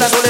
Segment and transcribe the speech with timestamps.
[0.00, 0.27] Hasta